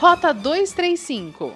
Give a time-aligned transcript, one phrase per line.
[0.00, 1.52] Rota 235.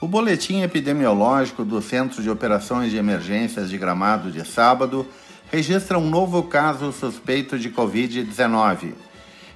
[0.00, 5.06] O boletim epidemiológico do Centro de Operações de Emergências de Gramado de sábado
[5.52, 8.94] registra um novo caso suspeito de Covid-19.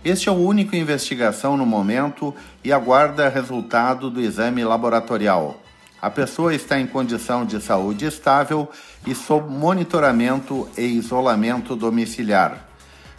[0.04, 5.62] Este é o único investigação no momento e aguarda resultado do exame laboratorial.
[5.98, 8.68] A pessoa está em condição de saúde estável
[9.06, 12.68] e sob monitoramento e isolamento domiciliar.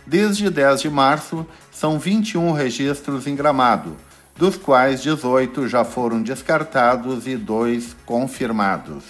[0.05, 3.97] Desde 10 de março, são 21 registros em Gramado,
[4.35, 9.03] dos quais 18 já foram descartados e dois confirmados.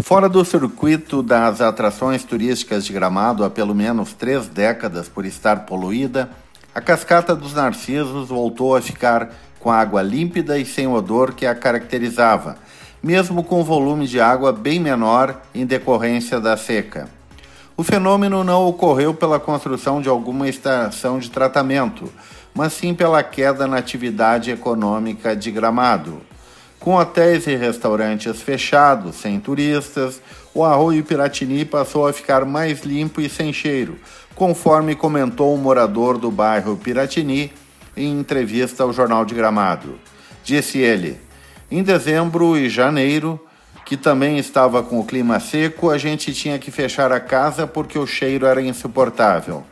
[0.00, 5.66] Fora do circuito das atrações turísticas de Gramado há pelo menos três décadas por estar
[5.66, 6.30] poluída,
[6.74, 11.54] a Cascata dos Narcisos voltou a ficar com água límpida e sem odor que a
[11.54, 12.56] caracterizava,
[13.02, 17.08] mesmo com volume de água bem menor em decorrência da seca.
[17.76, 22.12] O fenômeno não ocorreu pela construção de alguma estação de tratamento,
[22.56, 26.22] mas sim pela queda na atividade econômica de Gramado.
[26.80, 30.22] Com hotéis e restaurantes fechados, sem turistas,
[30.54, 33.98] o arroio Piratini passou a ficar mais limpo e sem cheiro,
[34.34, 37.52] conforme comentou um morador do bairro Piratini
[37.94, 39.98] em entrevista ao Jornal de Gramado.
[40.42, 41.20] Disse ele:
[41.70, 43.38] Em dezembro e janeiro,
[43.84, 47.98] que também estava com o clima seco, a gente tinha que fechar a casa porque
[47.98, 49.62] o cheiro era insuportável.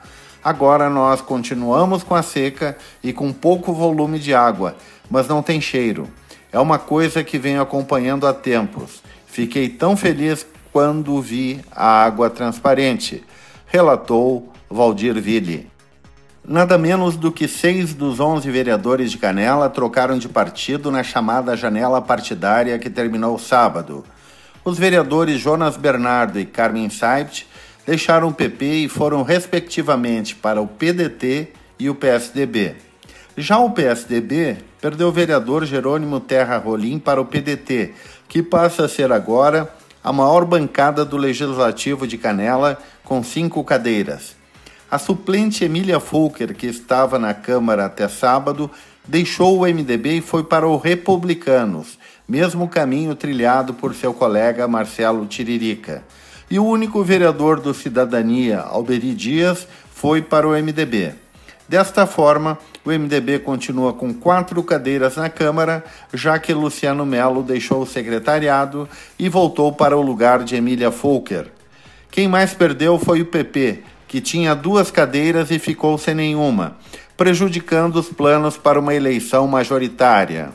[0.44, 4.76] Agora nós continuamos com a seca e com pouco volume de água,
[5.10, 6.06] mas não tem cheiro.
[6.52, 9.02] É uma coisa que venho acompanhando há tempos.
[9.26, 13.24] Fiquei tão feliz quando vi a água transparente,
[13.66, 15.70] relatou Valdir Ville.
[16.46, 21.56] Nada menos do que seis dos onze vereadores de Canela trocaram de partido na chamada
[21.56, 24.04] janela partidária que terminou sábado.
[24.62, 27.46] Os vereadores Jonas Bernardo e Carmen Saibt
[27.86, 32.76] deixaram o PP e foram respectivamente para o PDT e o PSDB.
[33.36, 37.92] Já o PSDB perdeu o vereador Jerônimo Terra Rolim para o PDT,
[38.28, 39.72] que passa a ser agora
[40.02, 44.36] a maior bancada do Legislativo de Canela, com cinco cadeiras.
[44.90, 48.70] A suplente Emília Fulker, que estava na Câmara até sábado,
[49.04, 51.98] deixou o MDB e foi para o Republicanos,
[52.28, 56.04] mesmo caminho trilhado por seu colega Marcelo Tiririca.
[56.54, 61.12] E o único vereador do Cidadania, Alberi Dias, foi para o MDB.
[61.68, 65.82] Desta forma, o MDB continua com quatro cadeiras na Câmara,
[66.12, 68.88] já que Luciano Melo deixou o secretariado
[69.18, 71.48] e voltou para o lugar de Emília Fulker.
[72.08, 76.76] Quem mais perdeu foi o PP, que tinha duas cadeiras e ficou sem nenhuma,
[77.16, 80.52] prejudicando os planos para uma eleição majoritária.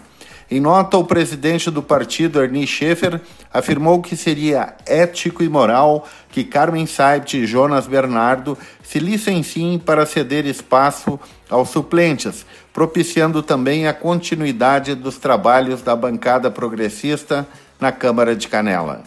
[0.52, 3.22] Em nota, o presidente do partido, Ernie Schaefer,
[3.54, 10.08] afirmou que seria ético e moral que Carmen Saibt e Jonas Bernardo se licenciem para
[10.08, 17.48] ceder espaço aos suplentes, propiciando também a continuidade dos trabalhos da bancada progressista
[17.80, 19.04] na Câmara de Canela.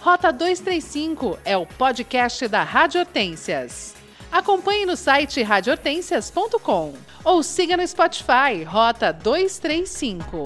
[0.00, 3.97] Rota 235 é o podcast da Rádio Hortências.
[4.30, 6.94] Acompanhe no site radiohortências.com
[7.24, 10.44] ou siga no Spotify Rota 235.